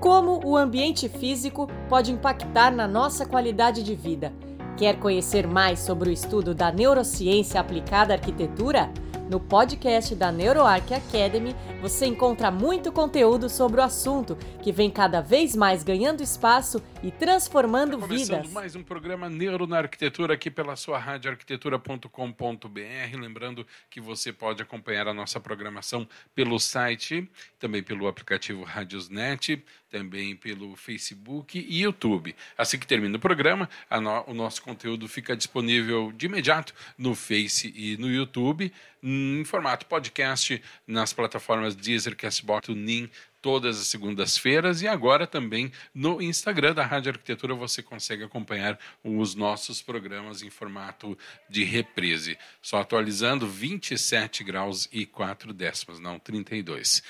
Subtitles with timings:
[0.00, 4.32] Como o ambiente físico pode impactar na nossa qualidade de vida?
[4.74, 8.90] Quer conhecer mais sobre o estudo da neurociência aplicada à arquitetura?
[9.30, 15.20] No podcast da NeuroArc Academy, você encontra muito conteúdo sobre o assunto, que vem cada
[15.20, 18.50] vez mais ganhando espaço e transformando tá vidas.
[18.50, 23.20] mais um programa Neuro na Arquitetura aqui pela sua rádio arquitetura.com.br.
[23.20, 30.36] Lembrando que você pode acompanhar a nossa programação pelo site, também pelo aplicativo Radiosnet, também
[30.36, 32.34] pelo Facebook e YouTube.
[32.56, 37.72] Assim que termina o programa, no, o nosso conteúdo fica disponível de imediato no Face
[37.76, 38.72] e no YouTube,
[39.02, 43.10] em formato podcast, nas plataformas Deezer, Castbox, TuneIn,
[43.40, 49.34] todas as segundas-feiras e agora também no Instagram da Rádio Arquitetura você consegue acompanhar os
[49.34, 51.16] nossos programas em formato
[51.48, 52.38] de reprise.
[52.60, 57.02] Só atualizando 27 graus e 4 décimos, não 32.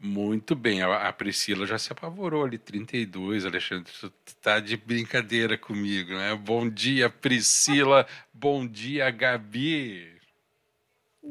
[0.00, 6.12] Muito bem, a, Priscila já se apavorou ali, 32, Alexandre, tu tá de brincadeira comigo,
[6.12, 6.36] né?
[6.36, 10.17] Bom dia, Priscila, bom dia, Gabi.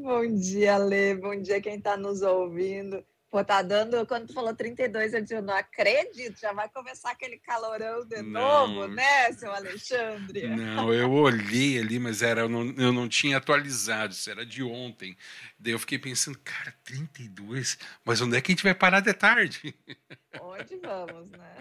[0.01, 3.03] Bom dia, Lê, bom dia quem está nos ouvindo.
[3.29, 7.11] Pô, tá dando, quando tu falou 32, eu disse, eu não acredito, já vai começar
[7.11, 10.47] aquele calorão de não, novo, né, seu Alexandre?
[10.47, 14.63] Não, eu olhei ali, mas era, eu, não, eu não tinha atualizado, isso era de
[14.63, 15.17] ontem.
[15.59, 19.13] Daí eu fiquei pensando, cara, 32, mas onde é que a gente vai parar de
[19.13, 19.75] tarde?
[20.39, 21.55] Onde vamos, né?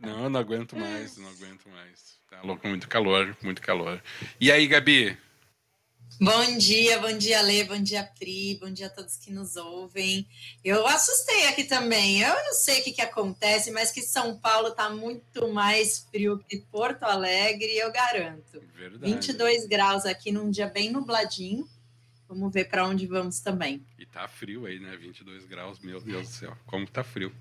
[0.00, 2.18] Não, não aguento mais, não aguento mais.
[2.30, 4.02] Tá louco, muito calor, muito calor.
[4.40, 5.18] E aí, Gabi?
[6.18, 10.26] Bom dia, bom dia, Lê, bom dia, Pri, bom dia a todos que nos ouvem.
[10.64, 12.20] Eu assustei aqui também.
[12.20, 16.38] Eu não sei o que, que acontece, mas que São Paulo está muito mais frio
[16.48, 18.62] que Porto Alegre, eu garanto.
[18.74, 19.12] Verdade.
[19.12, 21.68] 22 graus aqui num dia bem nubladinho.
[22.28, 23.84] Vamos ver para onde vamos também.
[23.98, 24.96] E tá frio aí, né?
[24.96, 27.34] 22 graus, meu Deus do céu, como tá frio.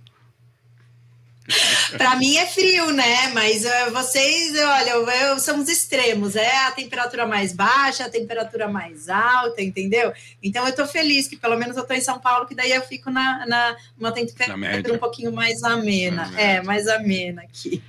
[1.97, 3.30] Para mim é frio, né?
[3.33, 6.36] Mas uh, vocês, olha, eu, eu, somos extremos.
[6.36, 10.14] É a temperatura mais baixa, a temperatura mais alta, entendeu?
[10.42, 12.82] Então eu tô feliz que pelo menos eu tô em São Paulo, que daí eu
[12.83, 16.32] fico na, na uma temperatura um pouquinho mais amena.
[16.38, 17.82] É, mais amena aqui.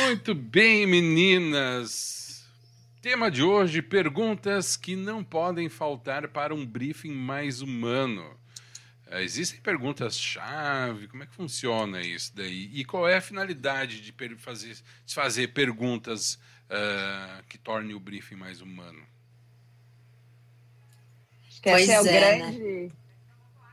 [0.00, 2.44] Muito bem, meninas.
[3.00, 8.24] Tema de hoje: perguntas que não podem faltar para um briefing mais humano.
[9.14, 11.06] É, existem perguntas-chave?
[11.06, 12.68] Como é que funciona isso daí?
[12.74, 14.76] E qual é a finalidade de fazer,
[15.06, 19.00] de fazer perguntas uh, que tornem o briefing mais humano?
[21.46, 22.90] Acho que pois essa é, é, grande, né?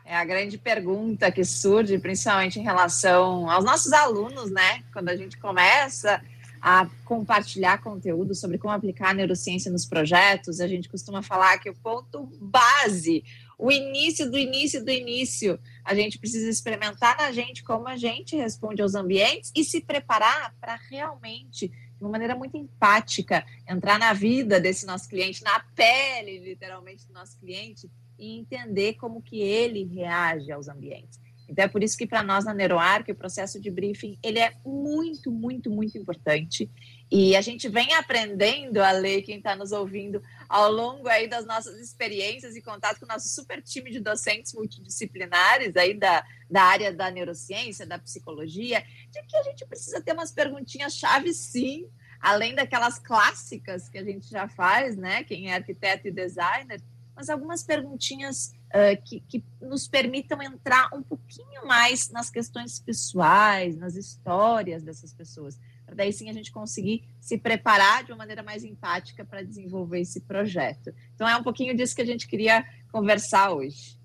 [0.05, 4.83] é a grande pergunta que surge, principalmente em relação aos nossos alunos, né?
[4.93, 6.21] Quando a gente começa
[6.61, 11.71] a compartilhar conteúdo sobre como aplicar a neurociência nos projetos, a gente costuma falar que
[11.71, 13.23] o ponto base,
[13.61, 15.59] o início do início do início.
[15.85, 20.55] A gente precisa experimentar na gente como a gente responde aos ambientes e se preparar
[20.59, 26.39] para realmente, de uma maneira muito empática, entrar na vida desse nosso cliente, na pele,
[26.39, 31.21] literalmente, do nosso cliente e entender como que ele reage aos ambientes.
[31.47, 34.53] Então é por isso que para nós na NeuroArc o processo de briefing ele é
[34.65, 36.67] muito, muito, muito importante.
[37.11, 41.45] E a gente vem aprendendo a ler quem está nos ouvindo ao longo aí das
[41.45, 46.63] nossas experiências e contato com o nosso super time de docentes multidisciplinares aí da, da
[46.63, 51.85] área da neurociência, da psicologia, de que a gente precisa ter umas perguntinhas chave sim,
[52.21, 55.25] além daquelas clássicas que a gente já faz, né?
[55.25, 56.81] Quem é arquiteto e designer,
[57.13, 63.75] mas algumas perguntinhas uh, que, que nos permitam entrar um pouquinho mais nas questões pessoais,
[63.75, 65.59] nas histórias dessas pessoas
[65.91, 69.99] para daí sim a gente conseguir se preparar de uma maneira mais empática para desenvolver
[69.99, 70.93] esse projeto.
[71.13, 73.99] Então é um pouquinho disso que a gente queria conversar hoje.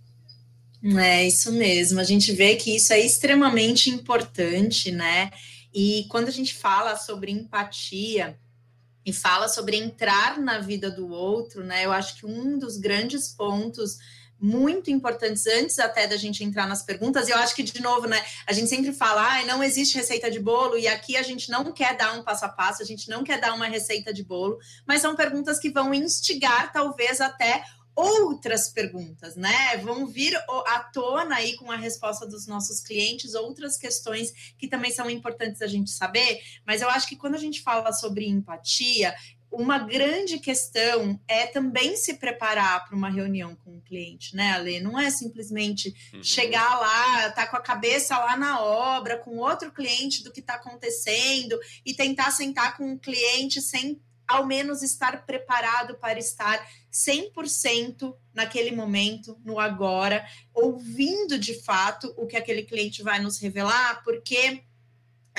[0.83, 5.31] É isso mesmo, a gente vê que isso é extremamente importante, né?
[5.73, 8.37] E quando a gente fala sobre empatia
[9.05, 11.85] e fala sobre entrar na vida do outro, né?
[11.85, 13.99] Eu acho que um dos grandes pontos
[14.41, 17.29] muito importantes antes até da gente entrar nas perguntas.
[17.29, 20.31] E eu acho que, de novo, né, a gente sempre fala, ah, não existe receita
[20.31, 23.09] de bolo, e aqui a gente não quer dar um passo a passo, a gente
[23.09, 27.65] não quer dar uma receita de bolo, mas são perguntas que vão instigar, talvez, até
[27.97, 29.79] outras perguntas, né?
[29.79, 30.37] Vão vir
[30.67, 35.63] à tona aí com a resposta dos nossos clientes, outras questões que também são importantes
[35.63, 39.15] a gente saber, mas eu acho que quando a gente fala sobre empatia,
[39.51, 44.81] uma grande questão é também se preparar para uma reunião com o cliente, né, Ale?
[44.81, 46.23] Não é simplesmente uhum.
[46.23, 50.55] chegar lá, tá com a cabeça lá na obra, com outro cliente do que está
[50.55, 58.15] acontecendo e tentar sentar com o cliente sem ao menos estar preparado para estar 100%
[58.35, 64.65] naquele momento, no agora, ouvindo de fato o que aquele cliente vai nos revelar, porque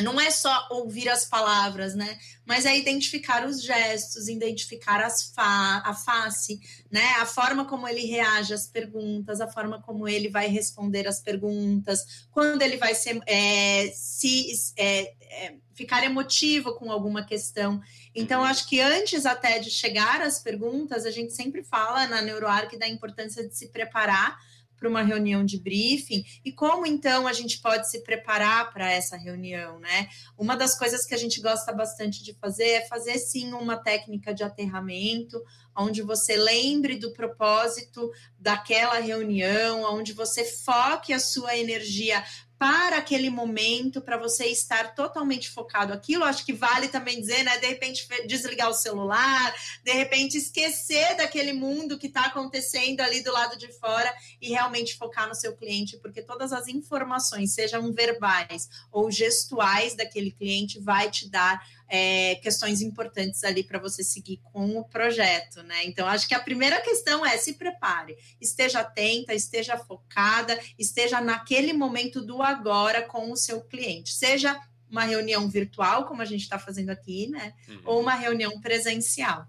[0.03, 2.17] não é só ouvir as palavras, né?
[2.45, 6.59] Mas é identificar os gestos, identificar as fa a face,
[6.91, 7.05] né?
[7.19, 12.27] A forma como ele reage às perguntas, a forma como ele vai responder às perguntas,
[12.31, 17.81] quando ele vai ser, é, se é, é, ficar emotivo com alguma questão.
[18.13, 22.77] Então, acho que antes até de chegar às perguntas, a gente sempre fala na NeuroArc
[22.77, 24.37] da importância de se preparar
[24.77, 29.17] para uma reunião de briefing e como então a gente pode se preparar para essa
[29.17, 30.07] reunião, né?
[30.37, 34.33] Uma das coisas que a gente gosta bastante de fazer é fazer sim uma técnica
[34.33, 35.41] de aterramento,
[35.75, 42.23] onde você lembre do propósito daquela reunião, onde você foque a sua energia
[42.57, 46.23] para aquele momento, para você estar totalmente focado aquilo.
[46.23, 47.57] Acho que vale também dizer, né?
[47.57, 53.31] De repente desligar o celular, de repente esquecer daquele mundo que está acontecendo ali do
[53.31, 58.69] lado de fora e realmente focar no seu cliente, porque todas as informações, sejam verbais
[58.91, 64.77] ou gestuais daquele cliente, vai te dar é, questões importantes ali para você seguir com
[64.77, 65.85] o projeto, né?
[65.85, 71.73] Então, acho que a primeira questão é se prepare, esteja atenta, esteja focada, esteja naquele
[71.73, 76.57] momento do agora com o seu cliente, seja uma reunião virtual, como a gente está
[76.57, 77.53] fazendo aqui, né?
[77.67, 77.81] Uhum.
[77.85, 79.47] Ou uma reunião presencial.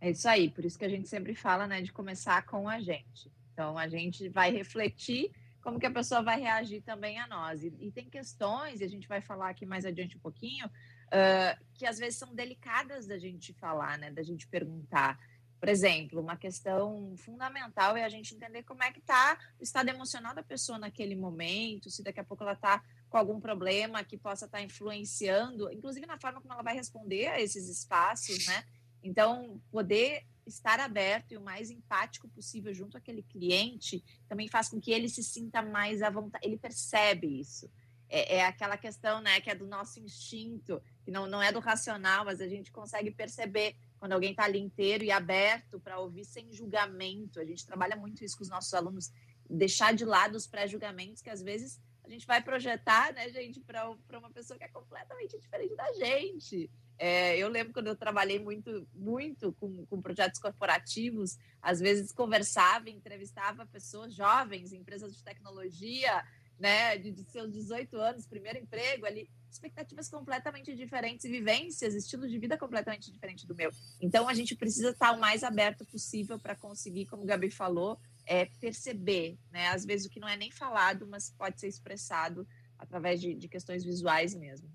[0.00, 2.80] É isso aí, por isso que a gente sempre fala, né, de começar com a
[2.80, 3.30] gente.
[3.52, 5.30] Então, a gente vai refletir
[5.62, 7.62] como que a pessoa vai reagir também a nós.
[7.62, 11.64] E, e tem questões, e a gente vai falar aqui mais adiante um pouquinho, uh,
[11.74, 15.18] que às vezes são delicadas da gente falar, né, da gente perguntar.
[15.58, 19.90] Por exemplo, uma questão fundamental é a gente entender como é que está o estado
[19.90, 24.16] emocional da pessoa naquele momento, se daqui a pouco ela está com algum problema que
[24.16, 28.64] possa estar tá influenciando, inclusive na forma como ela vai responder a esses espaços, né?
[29.02, 34.80] Então, poder estar aberto e o mais empático possível junto àquele cliente também faz com
[34.80, 37.70] que ele se sinta mais à vontade, ele percebe isso.
[38.08, 41.60] É, é aquela questão, né, que é do nosso instinto, que não, não é do
[41.60, 46.24] racional, mas a gente consegue perceber quando alguém está ali inteiro e aberto para ouvir
[46.24, 47.38] sem julgamento.
[47.38, 49.12] A gente trabalha muito isso com os nossos alunos,
[49.48, 54.18] deixar de lado os pré-julgamentos que às vezes a gente vai projetar, né, gente, para
[54.18, 56.68] uma pessoa que é completamente diferente da gente.
[57.02, 62.90] É, eu lembro quando eu trabalhei muito, muito com, com projetos corporativos, às vezes conversava,
[62.90, 66.22] entrevistava pessoas jovens, empresas de tecnologia,
[66.58, 72.38] né, de, de seus 18 anos, primeiro emprego ali, expectativas completamente diferentes, vivências, estilo de
[72.38, 73.72] vida completamente diferente do meu.
[73.98, 77.98] Então a gente precisa estar o mais aberto possível para conseguir, como o Gabi falou,
[78.26, 82.46] é, perceber, né, às vezes o que não é nem falado, mas pode ser expressado
[82.78, 84.70] através de, de questões visuais mesmo.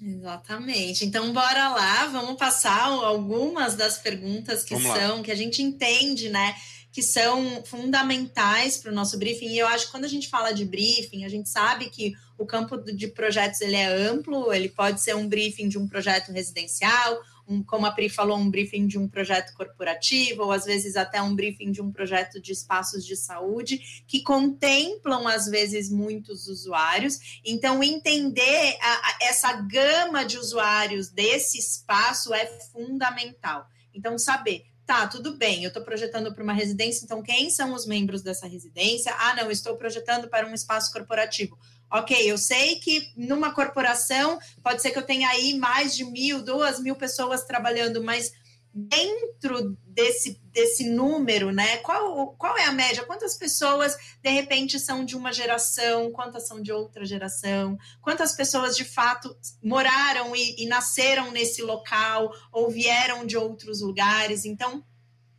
[0.00, 1.04] Exatamente.
[1.04, 5.22] Então, bora lá, vamos passar algumas das perguntas que vamos são, lá.
[5.22, 6.54] que a gente entende, né?
[6.92, 9.48] Que são fundamentais para o nosso briefing.
[9.48, 12.46] E eu acho que quando a gente fala de briefing, a gente sabe que o
[12.46, 17.20] campo de projetos ele é amplo, ele pode ser um briefing de um projeto residencial,
[17.48, 21.20] um, como a Pri falou, um briefing de um projeto corporativo, ou às vezes até
[21.22, 27.40] um briefing de um projeto de espaços de saúde, que contemplam, às vezes, muitos usuários.
[27.44, 33.66] Então, entender a, a, essa gama de usuários desse espaço é fundamental.
[33.94, 37.84] Então, saber tá, tudo bem, eu estou projetando para uma residência, então quem são os
[37.84, 39.14] membros dessa residência?
[39.18, 41.58] Ah, não, estou projetando para um espaço corporativo.
[41.90, 46.42] Ok, eu sei que numa corporação pode ser que eu tenha aí mais de mil,
[46.42, 48.32] duas mil pessoas trabalhando, mas
[48.74, 51.78] dentro desse, desse número, né?
[51.78, 53.04] Qual, qual é a média?
[53.04, 57.76] Quantas pessoas de repente são de uma geração, quantas são de outra geração?
[58.00, 64.44] Quantas pessoas de fato moraram e, e nasceram nesse local ou vieram de outros lugares?
[64.44, 64.84] Então,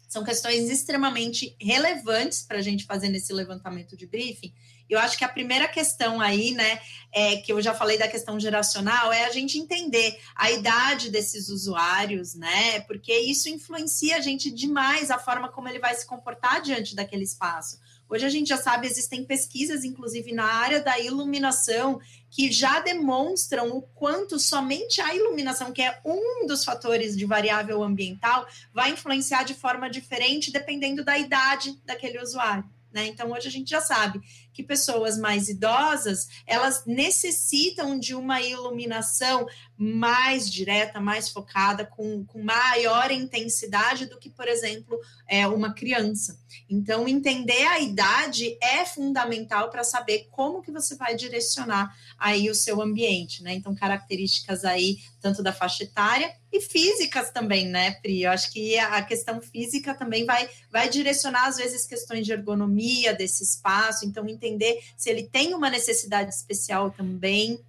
[0.09, 4.51] são questões extremamente relevantes para a gente fazer nesse levantamento de briefing.
[4.89, 6.81] Eu acho que a primeira questão aí, né,
[7.13, 11.47] é, que eu já falei da questão geracional, é a gente entender a idade desses
[11.49, 16.59] usuários, né, porque isso influencia a gente demais a forma como ele vai se comportar
[16.63, 17.79] diante daquele espaço.
[18.09, 22.01] Hoje a gente já sabe, existem pesquisas, inclusive na área da iluminação,
[22.31, 27.83] que já demonstram o quanto somente a iluminação, que é um dos fatores de variável
[27.83, 32.67] ambiental, vai influenciar de forma diferente dependendo da idade daquele usuário.
[32.91, 33.05] Né?
[33.05, 34.19] Então, hoje a gente já sabe
[34.53, 42.43] que pessoas mais idosas, elas necessitam de uma iluminação mais direta, mais focada, com, com
[42.43, 46.37] maior intensidade do que, por exemplo, é, uma criança.
[46.69, 52.55] Então, entender a idade é fundamental para saber como que você vai direcionar aí o
[52.55, 53.53] seu ambiente, né?
[53.53, 58.23] Então, características aí, tanto da faixa etária e físicas também, né, Pri?
[58.23, 63.13] Eu acho que a questão física também vai, vai direcionar, às vezes, questões de ergonomia
[63.13, 67.59] desse espaço, então entender se ele tem uma necessidade especial também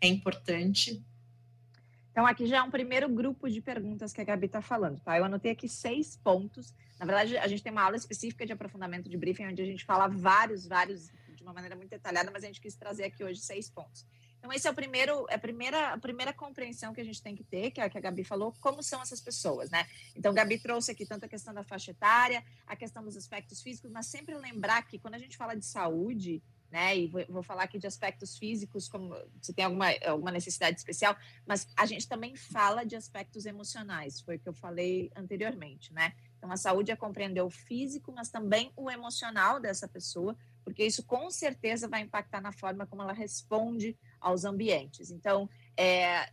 [0.00, 1.02] é importante.
[2.10, 5.18] Então, aqui já é um primeiro grupo de perguntas que a Gabi está falando, tá?
[5.18, 6.72] Eu anotei aqui seis pontos.
[6.98, 9.84] Na verdade, a gente tem uma aula específica de aprofundamento de briefing, onde a gente
[9.84, 13.40] fala vários, vários, de uma maneira muito detalhada, mas a gente quis trazer aqui hoje
[13.40, 14.06] seis pontos.
[14.44, 17.34] Então, esse é o primeiro, é a primeira, a primeira compreensão que a gente tem
[17.34, 19.86] que ter, que é a que a Gabi falou, como são essas pessoas, né?
[20.14, 23.90] Então, Gabi trouxe aqui tanto a questão da faixa etária, a questão dos aspectos físicos,
[23.90, 26.94] mas sempre lembrar que quando a gente fala de saúde, né?
[26.94, 31.16] E vou, vou, falar aqui de aspectos físicos, como se tem alguma, alguma necessidade especial,
[31.46, 36.12] mas a gente também fala de aspectos emocionais, foi o que eu falei anteriormente, né?
[36.36, 41.02] Então, a saúde é compreender o físico, mas também o emocional dessa pessoa, porque isso
[41.02, 45.10] com certeza vai impactar na forma como ela responde aos ambientes.
[45.10, 46.30] Então, é,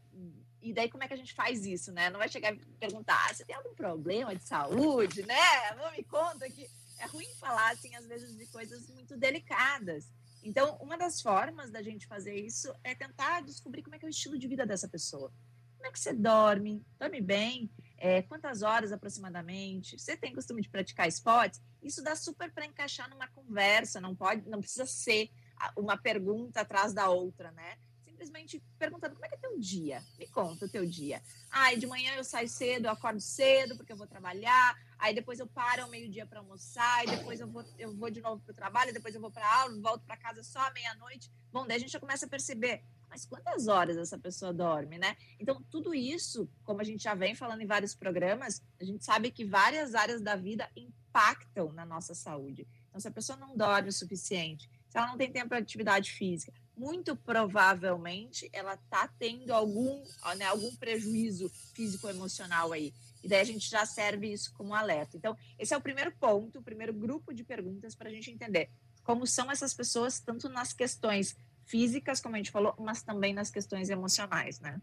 [0.61, 2.09] e daí como é que a gente faz isso, né?
[2.09, 5.75] Não vai chegar e perguntar, ah, você tem algum problema de saúde, né?
[5.75, 6.65] Não me conta que
[6.99, 10.09] é ruim falar assim às vezes de coisas muito delicadas.
[10.41, 14.07] Então, uma das formas da gente fazer isso é tentar descobrir como é que é
[14.07, 15.31] o estilo de vida dessa pessoa.
[15.75, 16.85] Como é que você dorme?
[16.97, 17.69] Dorme bem?
[17.97, 19.99] É, quantas horas aproximadamente?
[19.99, 21.61] Você tem costume de praticar esportes?
[21.83, 25.29] Isso dá super para encaixar numa conversa, não pode, não precisa ser
[25.75, 27.77] uma pergunta atrás da outra, né?
[28.21, 30.03] simplesmente perguntando como é que é teu dia?
[30.19, 31.21] Me conta o teu dia.
[31.49, 35.39] Ai, de manhã eu saio cedo, eu acordo cedo porque eu vou trabalhar, aí depois
[35.39, 38.51] eu paro ao meio-dia para almoçar, e depois eu vou, eu vou de novo para
[38.51, 41.31] o trabalho, depois eu vou para aula, volto para casa só à meia-noite.
[41.51, 45.17] Bom, daí a gente já começa a perceber, mas quantas horas essa pessoa dorme, né?
[45.39, 49.31] Então, tudo isso, como a gente já vem falando em vários programas, a gente sabe
[49.31, 52.67] que várias áreas da vida impactam na nossa saúde.
[52.87, 56.11] Então, se a pessoa não dorme o suficiente, se ela não tem tempo para atividade
[56.11, 60.03] física, muito provavelmente ela está tendo algum,
[60.35, 62.93] né, algum prejuízo físico-emocional aí.
[63.23, 65.15] E daí a gente já serve isso como alerta.
[65.15, 68.69] Então, esse é o primeiro ponto, o primeiro grupo de perguntas para a gente entender
[69.01, 73.49] como são essas pessoas, tanto nas questões físicas, como a gente falou, mas também nas
[73.49, 74.81] questões emocionais, né?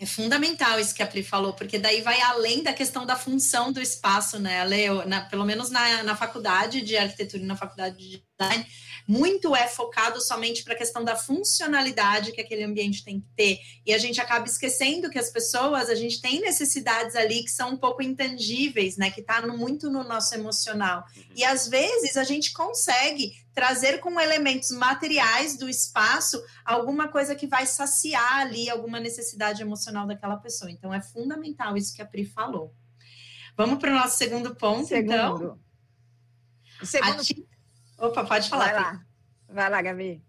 [0.00, 3.70] É fundamental isso que a Pri falou, porque daí vai além da questão da função
[3.70, 5.02] do espaço, né, Leo?
[5.28, 8.29] Pelo menos na, na faculdade de arquitetura e na faculdade de
[9.10, 13.58] muito é focado somente para a questão da funcionalidade que aquele ambiente tem que ter.
[13.84, 17.70] E a gente acaba esquecendo que as pessoas, a gente tem necessidades ali que são
[17.70, 19.10] um pouco intangíveis, né?
[19.10, 21.04] Que está muito no nosso emocional.
[21.16, 21.24] Uhum.
[21.34, 27.48] E às vezes a gente consegue trazer com elementos materiais do espaço alguma coisa que
[27.48, 30.70] vai saciar ali alguma necessidade emocional daquela pessoa.
[30.70, 32.72] Então é fundamental isso que a Pri falou.
[33.56, 35.12] Vamos para o nosso segundo ponto, segundo.
[35.12, 35.58] então.
[36.82, 37.20] Segundo.
[37.20, 37.50] Ati...
[38.00, 38.72] Opa, pode falar.
[38.72, 39.00] Vai lá,
[39.48, 40.22] vai lá, Gabi.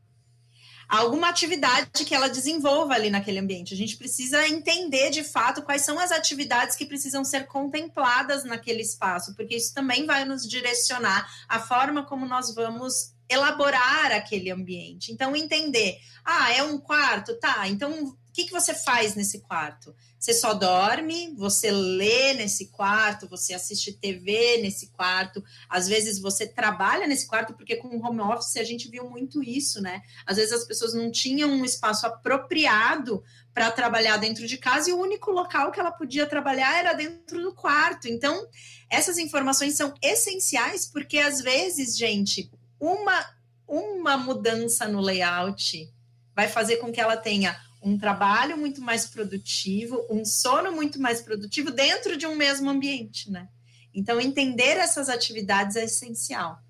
[0.89, 3.73] Alguma atividade que ela desenvolva ali naquele ambiente.
[3.73, 8.81] A gente precisa entender de fato quais são as atividades que precisam ser contempladas naquele
[8.81, 15.13] espaço, porque isso também vai nos direcionar a forma como nós vamos elaborar aquele ambiente.
[15.13, 19.93] Então, entender, ah, é um quarto, tá, então o que, que você faz nesse quarto?
[20.17, 26.47] Você só dorme, você lê nesse quarto, você assiste TV nesse quarto, às vezes você
[26.47, 30.01] trabalha nesse quarto, porque com o home office a gente viu muito isso, né?
[30.25, 33.21] Às vezes as pessoas não tinham um espaço apropriado
[33.53, 37.41] para trabalhar dentro de casa e o único local que ela podia trabalhar era dentro
[37.41, 38.07] do quarto.
[38.07, 38.47] Então,
[38.89, 43.25] essas informações são essenciais, porque às vezes, gente, uma,
[43.67, 45.91] uma mudança no layout
[46.33, 51.21] vai fazer com que ela tenha um trabalho muito mais produtivo, um sono muito mais
[51.21, 53.49] produtivo dentro de um mesmo ambiente, né?
[53.93, 56.61] Então, entender essas atividades é essencial.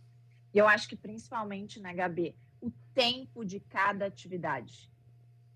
[0.53, 4.89] E eu acho que principalmente, né, Gabi, o tempo de cada atividade.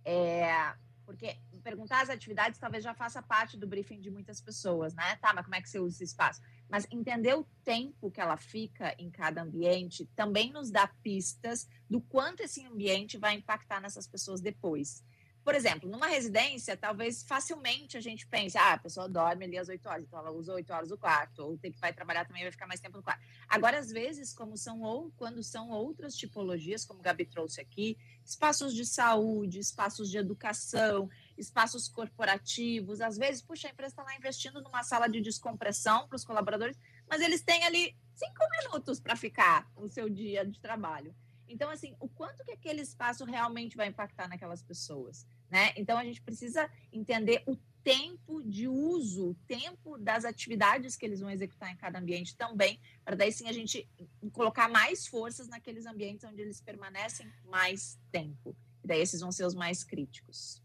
[0.03, 0.73] É,
[1.05, 5.15] porque perguntar as atividades talvez já faça parte do briefing de muitas pessoas, né?
[5.15, 6.39] Tá, mas como é que você usa esse espaço?
[6.69, 11.99] Mas entender o tempo que ela fica em cada ambiente também nos dá pistas do
[11.99, 15.03] quanto esse ambiente vai impactar nessas pessoas depois.
[15.45, 19.69] Por exemplo, numa residência, talvez facilmente a gente pense, ah, a pessoa dorme ali às
[19.69, 22.41] 8 horas, então ela usa 8 horas o quarto, ou tem que vai trabalhar também
[22.41, 23.23] vai ficar mais tempo no quarto.
[23.47, 27.95] Agora, às vezes, como são ou quando são outras tipologias, como o Gabi trouxe aqui,
[28.25, 34.15] espaços de saúde, espaços de educação, espaços corporativos, às vezes, puxa, a empresa está lá
[34.15, 36.75] investindo numa sala de descompressão para os colaboradores,
[37.07, 41.13] mas eles têm ali cinco minutos para ficar no seu dia de trabalho.
[41.47, 45.25] Então, assim, o quanto que aquele espaço realmente vai impactar naquelas pessoas,
[45.55, 45.71] né?
[45.77, 51.21] Então, a gente precisa entender o tempo de uso, o tempo das atividades que eles
[51.21, 53.87] vão executar em cada ambiente também, para daí sim a gente
[54.33, 58.53] colocar mais forças naqueles ambientes onde eles permanecem mais tempo.
[58.83, 60.61] E daí esses vão ser os mais críticos.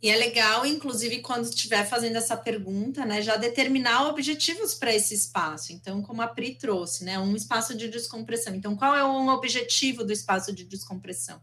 [0.00, 5.12] E é legal, inclusive, quando estiver fazendo essa pergunta, né, já determinar objetivos para esse
[5.14, 5.70] espaço.
[5.70, 8.54] Então, como a Pri trouxe, né, um espaço de descompressão.
[8.54, 11.42] Então, qual é o objetivo do espaço de descompressão?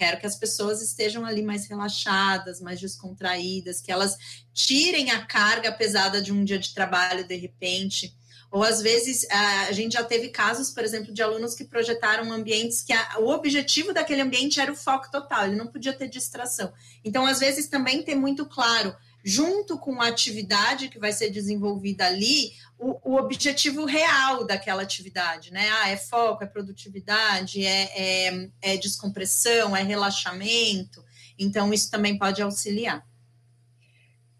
[0.00, 4.16] Quero que as pessoas estejam ali mais relaxadas, mais descontraídas, que elas
[4.50, 8.16] tirem a carga pesada de um dia de trabalho de repente
[8.50, 12.82] ou às vezes a gente já teve casos, por exemplo, de alunos que projetaram ambientes
[12.82, 16.72] que a, o objetivo daquele ambiente era o foco total, ele não podia ter distração.
[17.04, 22.06] Então, às vezes, também ter muito claro, junto com a atividade que vai ser desenvolvida
[22.06, 25.68] ali, o, o objetivo real daquela atividade, né?
[25.70, 31.04] Ah, é foco, é produtividade, é, é, é descompressão, é relaxamento.
[31.38, 33.06] Então, isso também pode auxiliar.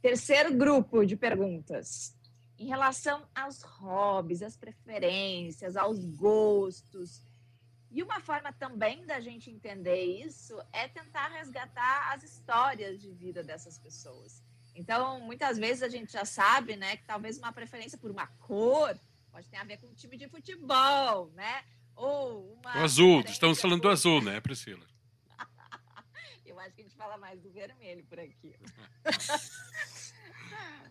[0.00, 2.14] Terceiro grupo de perguntas
[2.60, 7.22] em relação aos hobbies, às preferências, aos gostos.
[7.90, 13.42] E uma forma também da gente entender isso é tentar resgatar as histórias de vida
[13.42, 14.42] dessas pessoas.
[14.74, 18.98] Então, muitas vezes a gente já sabe, né, que talvez uma preferência por uma cor
[19.30, 21.64] pode ter a ver com um time de futebol, né?
[21.94, 22.76] Ou uma.
[22.76, 23.88] O azul, estamos falando por...
[23.88, 24.86] do azul, né, Priscila?
[26.44, 28.54] Eu acho que a gente fala mais do vermelho por aqui.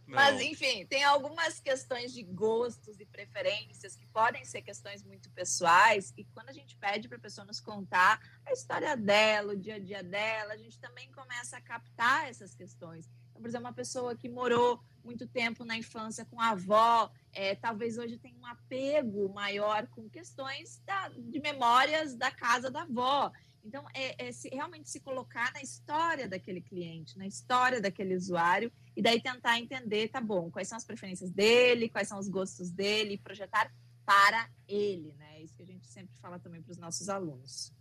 [0.10, 6.12] Mas, enfim, tem algumas questões de gostos e preferências que podem ser questões muito pessoais.
[6.18, 9.76] E quando a gente pede para a pessoa nos contar a história dela, o dia
[9.76, 13.08] a dia dela, a gente também começa a captar essas questões.
[13.40, 17.98] Por exemplo, uma pessoa que morou muito tempo na infância com a avó, é, talvez
[17.98, 23.32] hoje tenha um apego maior com questões da, de memórias da casa da avó.
[23.64, 28.72] Então, é, é se, realmente se colocar na história daquele cliente, na história daquele usuário,
[28.96, 32.72] e daí tentar entender, tá bom, quais são as preferências dele, quais são os gostos
[32.72, 33.72] dele, projetar
[34.06, 35.42] para ele, né?
[35.42, 37.72] Isso que a gente sempre fala também para os nossos alunos.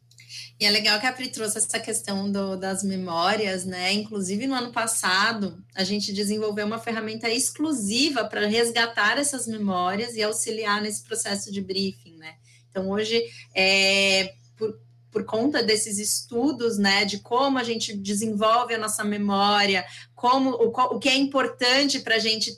[0.60, 3.92] E é legal que a Pri trouxe essa questão do, das memórias, né?
[3.92, 10.22] Inclusive, no ano passado, a gente desenvolveu uma ferramenta exclusiva para resgatar essas memórias e
[10.22, 12.34] auxiliar nesse processo de briefing, né?
[12.70, 13.22] Então, hoje,
[13.54, 14.78] é, por,
[15.18, 20.68] por conta desses estudos, né, de como a gente desenvolve a nossa memória, como o,
[20.68, 22.56] o que é importante para a gente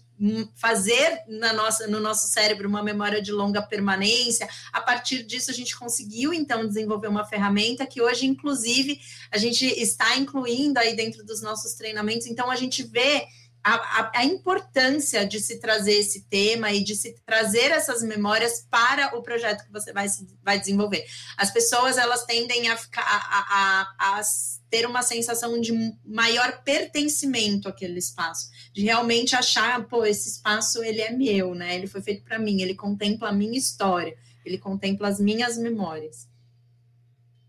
[0.57, 4.47] fazer na nossa, no nosso cérebro uma memória de longa permanência.
[4.71, 9.65] A partir disso, a gente conseguiu então desenvolver uma ferramenta que hoje, inclusive, a gente
[9.65, 12.27] está incluindo aí dentro dos nossos treinamentos.
[12.27, 13.27] Então, a gente vê
[13.63, 19.17] a, a, importância de se trazer esse tema e de se trazer essas memórias para
[19.17, 20.07] o projeto que você vai,
[20.43, 21.05] vai desenvolver.
[21.37, 24.23] As pessoas elas tendem a, ficar, a, a
[24.71, 25.73] ter uma sensação de
[26.05, 31.75] maior pertencimento àquele espaço, de realmente achar, pô, esse espaço ele é meu, né?
[31.75, 36.29] Ele foi feito para mim, ele contempla a minha história, ele contempla as minhas memórias.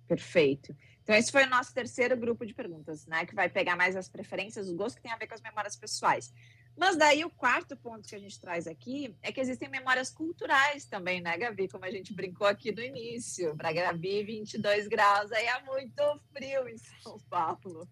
[0.08, 0.76] Perfeito.
[1.04, 3.26] Então, esse foi o nosso terceiro grupo de perguntas, né?
[3.26, 5.76] Que vai pegar mais as preferências, os gostos que tem a ver com as memórias
[5.76, 6.32] pessoais.
[6.78, 10.86] Mas daí o quarto ponto que a gente traz aqui é que existem memórias culturais
[10.86, 11.68] também, né, Gabi?
[11.68, 13.56] Como a gente brincou aqui no início.
[13.58, 17.88] Para Gabi, 22 graus aí é muito frio em São Paulo.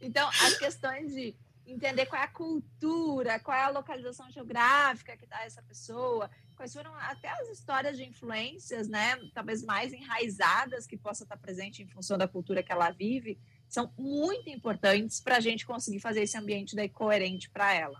[0.00, 1.34] Então, as questões de
[1.66, 6.72] entender qual é a cultura, qual é a localização geográfica que está essa pessoa, quais
[6.72, 11.88] foram até as histórias de influências, né, talvez mais enraizadas que possa estar presente em
[11.88, 13.38] função da cultura que ela vive,
[13.68, 17.98] são muito importantes para a gente conseguir fazer esse ambiente daí coerente para ela.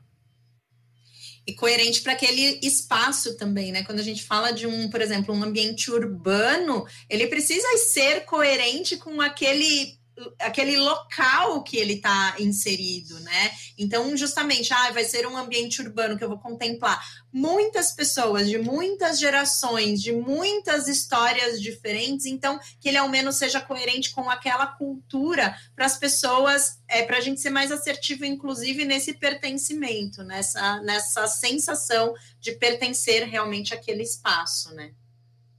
[1.47, 3.83] E coerente para aquele espaço também, né?
[3.85, 8.97] Quando a gente fala de um, por exemplo, um ambiente urbano, ele precisa ser coerente
[8.97, 9.99] com aquele
[10.39, 13.51] aquele local que ele está inserido, né?
[13.79, 18.59] Então, justamente, ah, vai ser um ambiente urbano que eu vou contemplar muitas pessoas de
[18.59, 24.67] muitas gerações, de muitas histórias diferentes, então que ele ao menos seja coerente com aquela
[24.67, 30.81] cultura para as pessoas, é, para a gente ser mais assertivo, inclusive nesse pertencimento, nessa,
[30.83, 34.93] nessa sensação de pertencer realmente àquele espaço, né?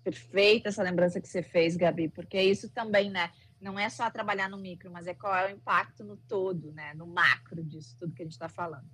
[0.03, 3.31] Perfeita essa lembrança que você fez, Gabi, porque isso também, né?
[3.63, 6.93] Não é só trabalhar no micro, mas é qual é o impacto no todo, né?
[6.93, 8.89] No macro disso tudo que a gente está falando.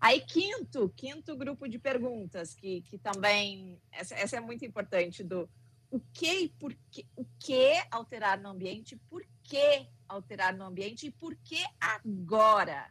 [0.00, 5.48] Aí, quinto, quinto grupo de perguntas, que, que também, essa, essa é muito importante, do
[5.90, 11.06] o que e por que, o que alterar no ambiente, por que alterar no ambiente
[11.06, 12.90] e por que agora?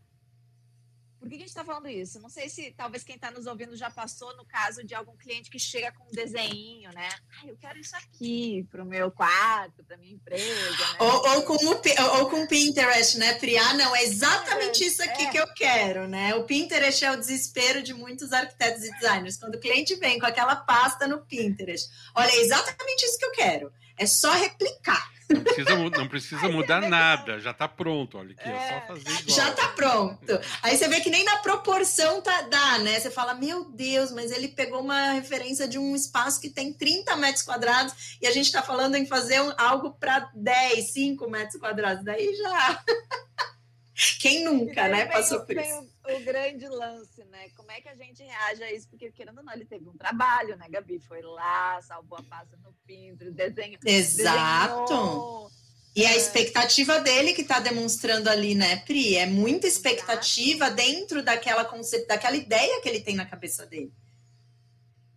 [1.25, 2.21] Por que a gente está falando isso?
[2.21, 5.49] Não sei se talvez quem está nos ouvindo já passou no caso de algum cliente
[5.49, 7.09] que chega com um desenho, né?
[7.41, 10.43] Ah, eu quero isso aqui para o meu quarto, para minha empresa.
[10.43, 10.97] Né?
[10.99, 13.57] Ou, ou, com o, ou com o Pinterest, né, Pri?
[13.57, 15.29] Ah, não, é exatamente isso aqui é.
[15.31, 16.35] que eu quero, né?
[16.35, 19.38] O Pinterest é o desespero de muitos arquitetos e designers.
[19.38, 23.31] Quando o cliente vem com aquela pasta no Pinterest, olha, é exatamente isso que eu
[23.31, 23.73] quero.
[23.97, 25.15] É só replicar.
[25.27, 28.17] Não precisa, não precisa mudar nada, já está pronto.
[28.17, 29.38] Olha aqui, é, é só fazer igual.
[29.38, 30.39] Já está pronto.
[30.62, 32.99] Aí você vê que nem na proporção tá, dá, né?
[32.99, 37.15] Você fala, meu Deus, mas ele pegou uma referência de um espaço que tem 30
[37.15, 41.60] metros quadrados e a gente está falando em fazer um, algo para 10, 5 metros
[41.60, 42.03] quadrados.
[42.03, 42.84] Daí já.
[44.19, 45.05] Quem nunca, né?
[45.05, 47.49] Passou por isso o grande lance, né?
[47.55, 48.88] Como é que a gente reage a isso?
[48.89, 50.99] Porque, querendo ou não, ele teve um trabalho, né, Gabi?
[50.99, 53.79] Foi lá, salvou a pasta no Pinterest, desenho.
[53.84, 54.81] Exato.
[54.84, 55.51] Desenhou.
[55.95, 56.17] E a é.
[56.17, 59.15] expectativa dele que está demonstrando ali, né, Pri?
[59.15, 60.75] É muita expectativa Exato.
[60.75, 63.93] dentro daquela conceito, daquela ideia que ele tem na cabeça dele.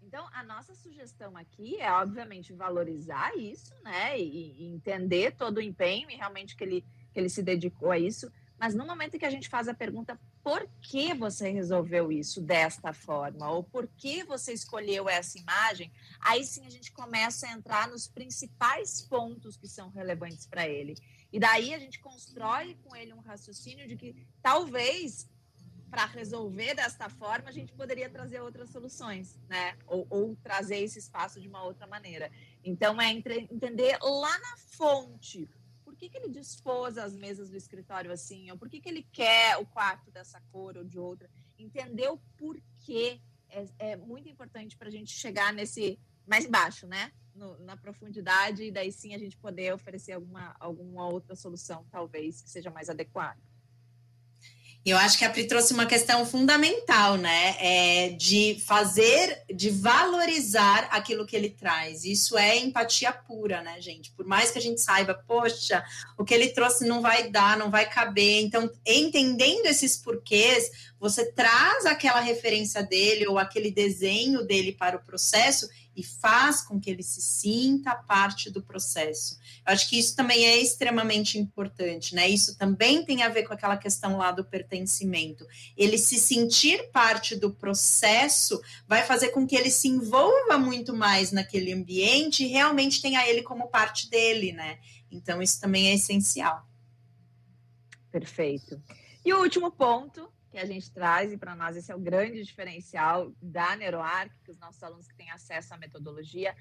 [0.00, 4.18] Então, a nossa sugestão aqui é, obviamente, valorizar isso, né?
[4.18, 7.98] E, e entender todo o empenho e realmente que ele, que ele se dedicou a
[7.98, 8.30] isso.
[8.58, 12.40] Mas no momento em que a gente faz a pergunta por que você resolveu isso
[12.40, 17.52] desta forma, ou por que você escolheu essa imagem, aí sim a gente começa a
[17.52, 20.96] entrar nos principais pontos que são relevantes para ele.
[21.32, 25.28] E daí a gente constrói com ele um raciocínio de que talvez
[25.90, 29.76] para resolver desta forma, a gente poderia trazer outras soluções, né?
[29.86, 32.30] Ou, ou, trazer esse espaço de uma outra maneira.
[32.62, 35.48] Então, é entre, entender lá na fonte
[35.98, 38.50] que, que ele dispôs as mesas do escritório assim?
[38.50, 41.28] Ou por que, que ele quer o quarto dessa cor ou de outra?
[41.58, 47.12] Entender o porquê é, é muito importante para a gente chegar nesse mais embaixo, né?
[47.34, 52.42] No, na profundidade, e daí sim a gente poder oferecer alguma, alguma outra solução, talvez,
[52.42, 53.40] que seja mais adequada.
[54.86, 57.56] Eu acho que a Pri trouxe uma questão fundamental, né?
[57.58, 62.04] É de fazer, de valorizar aquilo que ele traz.
[62.04, 64.10] Isso é empatia pura, né, gente?
[64.12, 65.84] Por mais que a gente saiba, poxa,
[66.16, 68.40] o que ele trouxe não vai dar, não vai caber.
[68.40, 75.04] Então, entendendo esses porquês, você traz aquela referência dele ou aquele desenho dele para o
[75.04, 79.36] processo e faz com que ele se sinta parte do processo.
[79.66, 82.28] Eu acho que isso também é extremamente importante, né?
[82.28, 85.44] Isso também tem a ver com aquela questão lá do pertencimento.
[85.76, 91.32] Ele se sentir parte do processo vai fazer com que ele se envolva muito mais
[91.32, 94.78] naquele ambiente e realmente tenha ele como parte dele, né?
[95.10, 96.64] Então, isso também é essencial.
[98.12, 98.80] Perfeito.
[99.24, 102.42] E o último ponto que a gente traz, e para nós esse é o grande
[102.42, 106.54] diferencial da NeuroArc, que os nossos alunos que têm acesso à metodologia,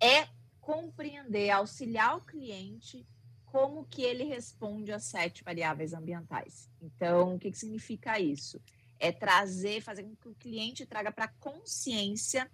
[0.00, 0.28] é
[0.60, 3.06] compreender, auxiliar o cliente
[3.44, 6.70] como que ele responde às sete variáveis ambientais.
[6.80, 8.58] Então, o que, que significa isso?
[8.98, 12.50] É trazer, fazer com que o cliente traga para consciência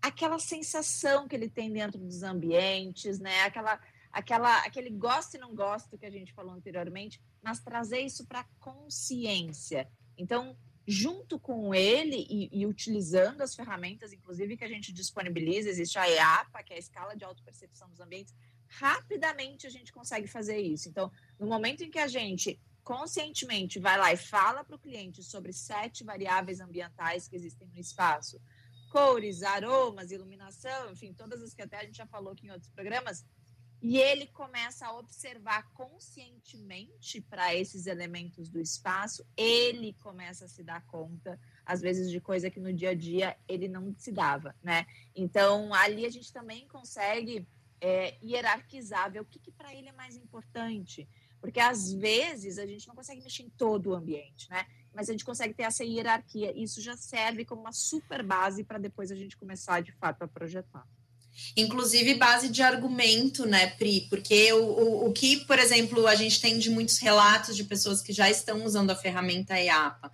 [0.00, 3.42] aquela sensação que ele tem dentro dos ambientes, né?
[3.42, 3.78] Aquela,
[4.10, 8.44] aquela, aquele gosto e não gosto que a gente falou anteriormente, mas trazer isso para
[8.58, 9.88] consciência.
[10.16, 15.98] Então, junto com ele e, e, utilizando as ferramentas, inclusive que a gente disponibiliza, existe
[15.98, 18.34] a EAPA, que é a escala de autopercepção dos ambientes,
[18.66, 20.88] rapidamente a gente consegue fazer isso.
[20.88, 25.22] Então, no momento em que a gente conscientemente vai lá e fala para o cliente
[25.22, 28.40] sobre sete variáveis ambientais que existem no espaço,
[28.90, 32.70] cores, aromas, iluminação, enfim, todas as que até a gente já falou aqui em outros
[32.70, 33.26] programas,
[33.80, 40.64] e ele começa a observar conscientemente para esses elementos do espaço, ele começa a se
[40.64, 44.54] dar conta, às vezes, de coisa que no dia a dia ele não se dava,
[44.62, 44.86] né?
[45.14, 47.46] Então, ali a gente também consegue
[47.80, 51.08] é, hierarquizar, ver o que, que para ele é mais importante.
[51.40, 54.66] Porque às vezes a gente não consegue mexer em todo o ambiente, né?
[54.92, 56.52] Mas a gente consegue ter essa hierarquia.
[56.56, 60.28] Isso já serve como uma super base para depois a gente começar de fato a
[60.28, 60.84] projetar.
[61.56, 64.06] Inclusive base de argumento, né, Pri?
[64.08, 68.00] Porque o, o, o, que, por exemplo, a gente tem de muitos relatos de pessoas
[68.02, 70.10] que já estão usando a ferramenta EAPA,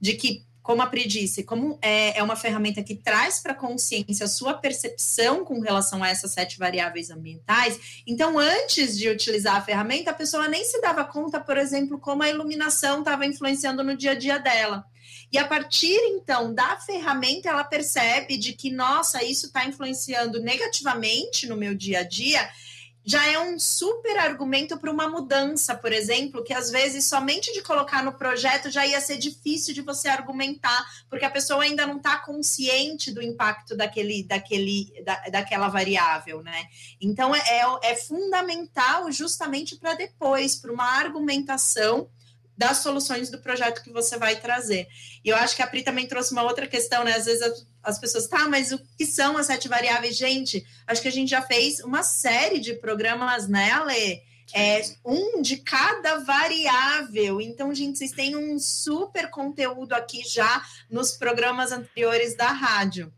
[0.00, 3.56] de que, como a Pri disse, como é, é uma ferramenta que traz para a
[3.56, 9.56] consciência a sua percepção com relação a essas sete variáveis ambientais, então, antes de utilizar
[9.56, 13.82] a ferramenta, a pessoa nem se dava conta, por exemplo, como a iluminação estava influenciando
[13.82, 14.84] no dia a dia dela.
[15.32, 21.46] E a partir então da ferramenta, ela percebe de que, nossa, isso está influenciando negativamente
[21.46, 22.46] no meu dia a dia.
[23.02, 27.62] Já é um super argumento para uma mudança, por exemplo, que às vezes somente de
[27.62, 31.96] colocar no projeto já ia ser difícil de você argumentar, porque a pessoa ainda não
[31.96, 36.66] está consciente do impacto daquele, daquele, da, daquela variável, né?
[37.00, 42.08] Então é, é, é fundamental justamente para depois, para uma argumentação
[42.62, 44.86] das soluções do projeto que você vai trazer.
[45.24, 47.16] E eu acho que a Pri também trouxe uma outra questão, né?
[47.16, 50.16] Às vezes as, as pessoas, tá, mas o que são as sete variáveis?
[50.16, 54.22] Gente, acho que a gente já fez uma série de programas, né, Ale?
[54.54, 57.40] É, um de cada variável.
[57.40, 63.12] Então, gente, vocês têm um super conteúdo aqui já nos programas anteriores da rádio.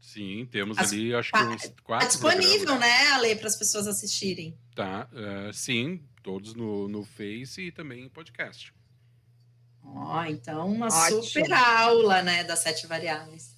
[0.00, 2.06] Sim, temos As, ali, acho que uns quatro.
[2.06, 2.80] Tá disponível, programas.
[2.80, 4.56] né, Ale, para as pessoas assistirem.
[4.74, 8.74] Tá, uh, sim, todos no, no Face e também em podcast.
[9.82, 11.22] Ó, oh, então uma Ótimo.
[11.22, 13.56] super aula, né, das sete variáveis.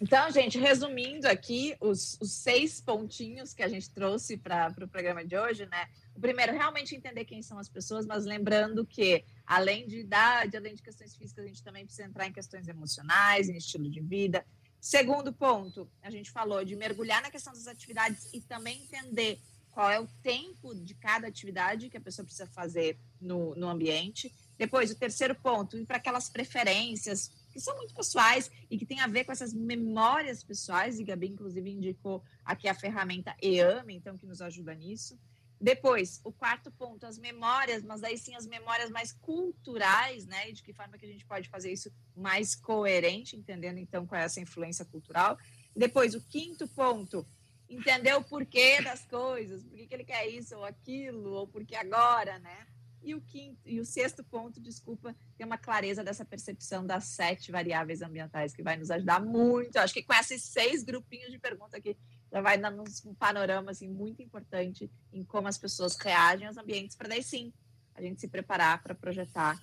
[0.00, 4.86] Então, gente, resumindo aqui os, os seis pontinhos que a gente trouxe para o pro
[4.86, 5.88] programa de hoje, né?
[6.14, 10.76] O primeiro, realmente entender quem são as pessoas, mas lembrando que, além de idade, além
[10.76, 14.46] de questões físicas, a gente também precisa entrar em questões emocionais, em estilo de vida.
[14.78, 19.40] Segundo ponto, a gente falou de mergulhar na questão das atividades e também entender
[19.76, 24.32] qual é o tempo de cada atividade que a pessoa precisa fazer no, no ambiente.
[24.56, 29.00] Depois, o terceiro ponto, ir para aquelas preferências que são muito pessoais e que tem
[29.00, 34.16] a ver com essas memórias pessoais, e Gabi, inclusive, indicou aqui a ferramenta EAME, então,
[34.16, 35.20] que nos ajuda nisso.
[35.60, 40.48] Depois, o quarto ponto, as memórias, mas aí sim as memórias mais culturais, né?
[40.48, 44.22] E de que forma que a gente pode fazer isso mais coerente, entendendo então qual
[44.22, 45.36] é essa influência cultural.
[45.76, 47.26] Depois, o quinto ponto,
[47.68, 51.74] entender o porquê das coisas, por que, ele quer isso ou aquilo, ou por que
[51.74, 52.66] agora, né?
[53.02, 57.52] E o, quinto, e o sexto ponto, desculpa, ter uma clareza dessa percepção das sete
[57.52, 59.76] variáveis ambientais, que vai nos ajudar muito.
[59.76, 61.96] Acho que com esses seis grupinhos de pergunta aqui,
[62.32, 66.96] já vai dar um panorama assim, muito importante em como as pessoas reagem aos ambientes,
[66.96, 67.52] para daí sim
[67.94, 69.58] a gente se preparar para projetar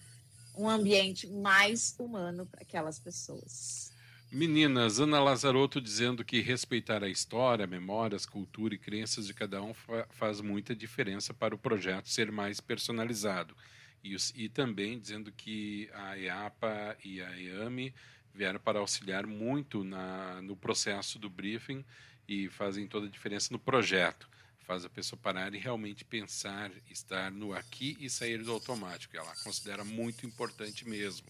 [0.55, 3.92] um ambiente mais humano para aquelas pessoas.
[4.33, 9.75] Meninas, Ana Lazarotto dizendo que respeitar a história, memórias, cultura e crenças de cada um
[9.75, 13.55] fa faz muita diferença para o projeto ser mais personalizado.
[14.03, 17.93] E, os, e também dizendo que a EAPA e a EAME
[18.33, 21.85] vieram para auxiliar muito na, no processo do briefing
[22.27, 24.27] e fazem toda a diferença no projeto.
[24.61, 29.15] Faz a pessoa parar e realmente pensar, estar no aqui e sair do automático.
[29.15, 31.27] Ela considera muito importante mesmo.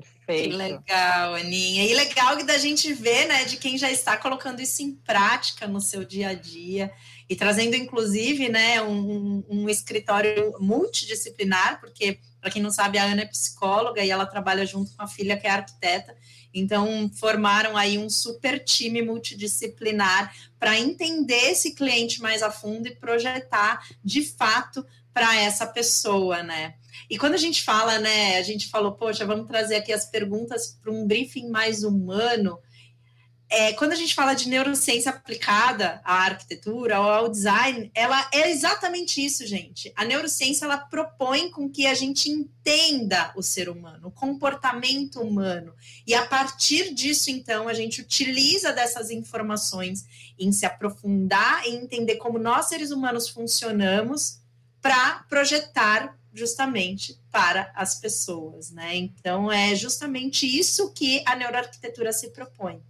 [0.00, 0.50] Perfeito.
[0.50, 1.84] Que legal, Aninha.
[1.84, 5.66] E legal que da gente ver, né, de quem já está colocando isso em prática
[5.66, 6.92] no seu dia a dia
[7.28, 13.22] e trazendo, inclusive, né, um, um escritório multidisciplinar, porque, para quem não sabe, a Ana
[13.22, 16.16] é psicóloga e ela trabalha junto com a filha, que é arquiteta.
[16.52, 22.96] Então, formaram aí um super time multidisciplinar para entender esse cliente mais a fundo e
[22.96, 26.74] projetar de fato para essa pessoa, né?
[27.08, 30.78] E quando a gente fala, né, a gente falou, poxa, vamos trazer aqui as perguntas
[30.80, 32.58] para um briefing mais humano.
[33.52, 38.48] É, quando a gente fala de neurociência aplicada à arquitetura ou ao design, ela é
[38.48, 39.92] exatamente isso, gente.
[39.96, 45.74] A neurociência ela propõe com que a gente entenda o ser humano, o comportamento humano,
[46.06, 50.04] e a partir disso, então, a gente utiliza dessas informações
[50.38, 54.38] em se aprofundar e entender como nós seres humanos funcionamos
[54.80, 58.96] para projetar justamente para as pessoas, né?
[58.96, 62.82] Então é justamente isso que a neuroarquitetura se propõe.